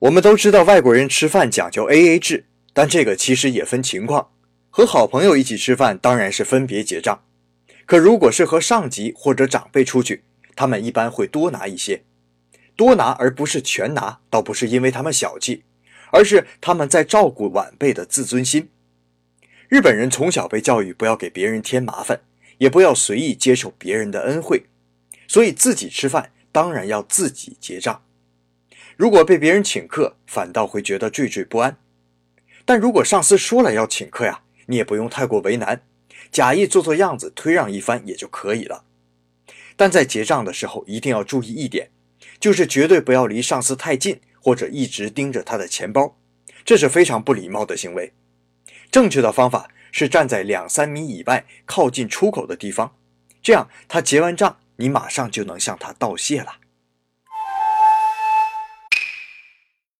[0.00, 4.30] 我们都知道外国人吃饭讲究 A A 制，但这个其实也分情况。
[4.70, 7.24] 和好朋友一起吃饭当然是分别结账，
[7.84, 10.22] 可如果是和上级或者长辈出去，
[10.54, 12.04] 他们一般会多拿一些。
[12.76, 15.64] 多拿而不是全拿，倒不是因为他们小气，
[16.12, 18.68] 而是他们在照顾晚辈的自尊心。
[19.68, 22.20] 日本人从小被教育不要给别人添麻烦，
[22.58, 24.66] 也不要随意接受别人的恩惠，
[25.26, 28.04] 所以自己吃饭当然要自己结账。
[28.98, 31.76] 如果被别人请客，反倒会觉得惴惴不安。
[32.64, 35.82] 但如果上司说了要请客呀，你也不用太过为难，
[36.32, 38.82] 假意做做样子，推让一番也就可以了。
[39.76, 41.90] 但在结账的时候，一定要注意一点。
[42.40, 46.18] 就是绝对不要离上司太近，或者一直盯着他的钱包，
[46.64, 48.12] 这是非常不礼貌的行为。
[48.90, 52.96] 正确的方法是站在两三米以外，靠近出口的地方，
[53.40, 56.54] 这样他结完账，你马上就能向他道谢了。